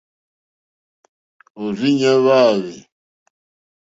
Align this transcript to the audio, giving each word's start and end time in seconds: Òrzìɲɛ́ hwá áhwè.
Òrzìɲɛ́ 1.63 2.15
hwá 2.23 2.35
áhwè. 2.51 2.73